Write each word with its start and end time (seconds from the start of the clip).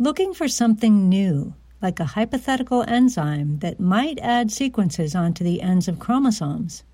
Looking 0.00 0.32
for 0.32 0.48
something 0.48 1.10
new, 1.10 1.52
like 1.82 2.00
a 2.00 2.06
hypothetical 2.06 2.82
enzyme 2.88 3.58
that 3.58 3.78
might 3.78 4.18
add 4.20 4.50
sequences 4.50 5.14
onto 5.14 5.44
the 5.44 5.60
ends 5.60 5.88
of 5.88 5.98
chromosomes, 5.98 6.84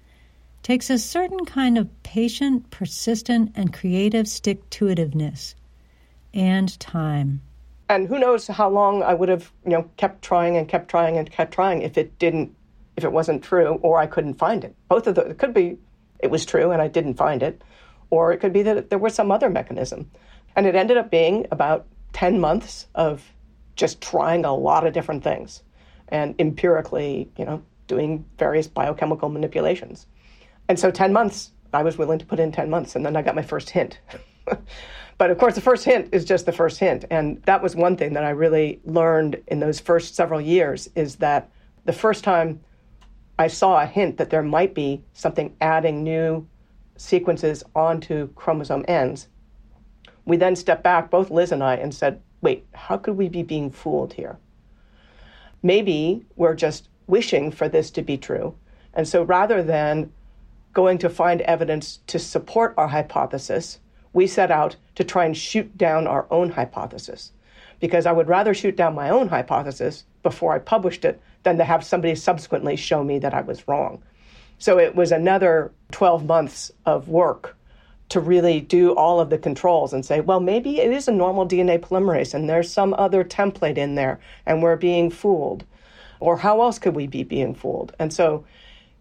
takes 0.65 0.91
a 0.91 0.99
certain 0.99 1.45
kind 1.45 1.79
of 1.79 1.89
patient, 2.03 2.69
persistent, 2.71 3.53
and 3.55 3.73
creative 3.73 4.27
stick 4.27 4.69
to 4.71 4.87
itiveness 4.87 5.55
and 6.35 6.81
time. 6.81 7.43
And 7.89 8.09
who 8.09 8.19
knows 8.19 8.49
how 8.49 8.69
long 8.69 9.05
I 9.05 9.15
would 9.15 9.29
have, 9.29 9.53
you 9.65 9.71
know, 9.71 9.89
kept 9.99 10.23
trying 10.23 10.57
and 10.57 10.67
kept 10.67 10.89
trying 10.89 11.17
and 11.17 11.31
kept 11.31 11.55
trying 11.55 11.83
if 11.83 11.97
it 11.97 12.19
didn't, 12.19 12.57
if 12.97 13.05
it 13.05 13.13
wasn't 13.13 13.45
true, 13.45 13.79
or 13.83 14.01
I 14.01 14.09
couldn't 14.09 14.35
find 14.35 14.65
it. 14.65 14.75
Both 14.89 15.07
of 15.07 15.15
those, 15.15 15.31
it 15.31 15.39
could 15.39 15.55
be 15.55 15.79
it 16.19 16.33
was 16.33 16.45
true 16.45 16.73
and 16.73 16.83
I 16.83 16.89
didn't 16.89 17.15
find 17.15 17.41
it, 17.41 17.63
or 18.11 18.33
it 18.33 18.39
could 18.39 18.53
be 18.53 18.63
that 18.63 18.91
there 18.91 18.99
was 18.99 19.15
some 19.15 19.31
other 19.31 19.49
mechanism. 19.49 20.11
And 20.57 20.67
it 20.67 20.75
ended 20.75 20.97
up 20.97 21.09
being 21.09 21.47
about 21.53 21.87
10 22.17 22.41
months 22.41 22.87
of 22.95 23.23
just 23.75 24.01
trying 24.01 24.47
a 24.47 24.55
lot 24.55 24.87
of 24.87 24.95
different 24.95 25.23
things 25.23 25.63
and 26.09 26.35
empirically, 26.39 27.29
you 27.37 27.45
know, 27.45 27.63
doing 27.89 28.25
various 28.39 28.67
biochemical 28.67 29.29
manipulations. 29.29 30.07
And 30.67 30.79
so 30.79 30.91
10 30.91 31.13
months, 31.13 31.53
I 31.75 31.83
was 31.83 31.99
willing 31.99 32.19
to 32.19 32.25
put 32.25 32.41
in 32.41 32.53
10 32.53 32.71
months, 32.71 32.97
and 32.97 33.05
then 33.05 33.19
I 33.19 33.23
got 33.23 33.35
my 33.35 33.43
first 33.43 33.69
hint. 33.69 34.01
but 35.19 35.31
of 35.31 35.37
course, 35.37 35.57
the 35.57 35.61
first 35.61 35.85
hint 35.85 36.09
is 36.13 36.25
just 36.25 36.47
the 36.47 36.53
first 36.53 36.79
hint. 36.79 37.05
And 37.11 37.43
that 37.43 37.63
was 37.63 37.77
one 37.77 37.99
thing 37.99 38.15
that 38.15 38.25
I 38.25 38.31
really 38.31 38.81
learned 38.87 39.43
in 39.49 39.61
those 39.61 39.79
first 39.79 40.15
several 40.15 40.41
years 40.41 40.89
is 40.95 41.17
that 41.17 41.51
the 41.85 41.93
first 41.93 42.25
time 42.25 42.61
I 43.39 43.49
saw 43.49 43.83
a 43.83 43.87
hint 43.87 44.17
that 44.17 44.31
there 44.31 44.43
might 44.43 44.75
be 44.75 45.05
something 45.13 45.55
adding 45.61 46.03
new 46.03 46.49
sequences 46.97 47.63
onto 47.75 48.29
chromosome 48.29 48.87
ends, 48.89 49.29
we 50.27 50.37
then 50.37 50.57
stepped 50.57 50.83
back, 50.83 51.11
both 51.11 51.31
Liz 51.31 51.53
and 51.53 51.63
I, 51.63 51.77
and 51.77 51.95
said, 51.95 52.21
wait, 52.43 52.67
how 52.75 52.99
could 52.99 53.17
we 53.17 53.29
be 53.29 53.43
being 53.43 53.71
fooled 53.71 54.13
here? 54.13 54.37
Maybe 55.63 56.27
we're 56.37 56.55
just 56.55 56.89
wishing 57.07 57.51
for 57.51 57.69
this 57.69 57.91
to 57.93 58.03
be 58.03 58.19
true. 58.19 58.55
And 58.93 59.09
so 59.09 59.23
rather 59.23 59.63
than 59.63 60.13
going 60.73 60.99
to 60.99 61.09
find 61.09 61.41
evidence 61.43 62.01
to 62.09 62.19
support 62.19 62.75
our 62.77 62.89
hypothesis, 62.89 63.79
we 64.13 64.27
set 64.27 64.51
out 64.51 64.77
to 64.97 65.05
try 65.05 65.25
and 65.25 65.37
shoot 65.37 65.79
down 65.79 66.07
our 66.07 66.27
own 66.31 66.51
hypothesis. 66.51 67.33
Because 67.79 68.07
I 68.07 68.13
would 68.13 68.29
rather 68.29 68.55
shoot 68.55 68.77
down 68.77 68.95
my 68.95 69.11
own 69.11 69.29
hypothesis 69.29 70.05
before 70.23 70.55
I 70.55 70.59
published 70.59 71.05
it 71.05 71.21
than 71.43 71.59
to 71.59 71.65
have 71.65 71.85
somebody 71.85 72.15
subsequently 72.15 72.77
show 72.77 73.05
me 73.05 73.19
that 73.21 73.35
I 73.35 73.43
was 73.43 73.69
wrong. 73.69 74.03
So 74.59 74.79
it 74.79 74.97
was 74.97 75.13
another 75.13 75.73
12 75.93 76.27
months 76.27 76.73
of 76.87 77.09
work 77.09 77.57
to 78.09 78.21
really 78.21 78.61
do 78.61 78.95
all 78.95 79.21
of 79.21 79.31
the 79.31 79.39
controls 79.39 79.93
and 79.93 80.05
say, 80.05 80.21
well, 80.21 80.41
maybe 80.41 80.81
it 80.81 80.93
is 80.93 81.09
a 81.09 81.13
normal 81.13 81.47
DNA 81.47 81.79
polymerase 81.79 82.35
and 82.35 82.49
there's 82.49 82.71
some 82.71 82.95
other 82.95 83.25
template 83.25 83.77
in 83.77 83.97
there 83.97 84.21
and 84.45 84.63
we're 84.63 84.77
being 84.77 85.11
fooled. 85.11 85.65
Or 86.21 86.37
how 86.37 86.63
else 86.63 86.79
could 86.79 86.95
we 86.95 87.07
be 87.07 87.25
being 87.25 87.55
fooled? 87.55 87.95
And 87.99 88.13
so 88.13 88.45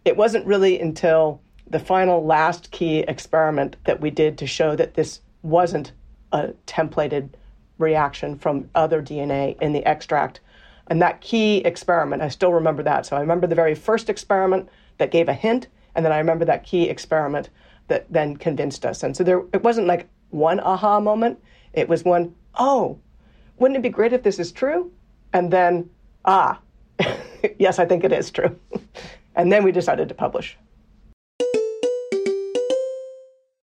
it 0.04 0.16
wasn't 0.16 0.46
really 0.46 0.80
until 0.80 1.40
the 1.68 1.78
final 1.78 2.24
last 2.24 2.70
key 2.70 2.98
experiment 3.00 3.76
that 3.84 4.00
we 4.00 4.10
did 4.10 4.38
to 4.38 4.46
show 4.46 4.76
that 4.76 4.94
this 4.94 5.20
wasn't 5.42 5.92
a 6.32 6.48
templated 6.66 7.30
reaction 7.78 8.38
from 8.38 8.68
other 8.74 9.02
DNA 9.02 9.60
in 9.60 9.72
the 9.72 9.84
extract. 9.86 10.40
And 10.88 11.02
that 11.02 11.20
key 11.20 11.58
experiment, 11.58 12.22
I 12.22 12.28
still 12.28 12.52
remember 12.52 12.82
that. 12.84 13.06
So 13.06 13.16
I 13.16 13.20
remember 13.20 13.46
the 13.46 13.54
very 13.54 13.74
first 13.74 14.08
experiment 14.08 14.68
that 14.98 15.10
gave 15.10 15.28
a 15.28 15.34
hint, 15.34 15.66
and 15.94 16.04
then 16.04 16.12
I 16.12 16.18
remember 16.18 16.44
that 16.44 16.64
key 16.64 16.88
experiment 16.88 17.50
that 17.88 18.06
then 18.10 18.36
convinced 18.36 18.84
us. 18.84 19.02
And 19.02 19.16
so 19.16 19.24
there, 19.24 19.42
it 19.52 19.62
wasn't 19.62 19.86
like 19.86 20.08
one 20.30 20.60
aha 20.60 21.00
moment. 21.00 21.38
It 21.72 21.88
was 21.88 22.04
one, 22.04 22.34
oh, 22.58 22.98
wouldn't 23.58 23.78
it 23.78 23.82
be 23.82 23.88
great 23.88 24.12
if 24.12 24.22
this 24.22 24.38
is 24.38 24.52
true? 24.52 24.90
And 25.32 25.52
then, 25.52 25.88
ah, 26.24 26.58
yes, 27.58 27.78
I 27.78 27.86
think 27.86 28.04
it 28.04 28.12
is 28.12 28.30
true. 28.30 28.58
and 29.36 29.52
then 29.52 29.64
we 29.64 29.72
decided 29.72 30.08
to 30.08 30.14
publish. 30.14 30.56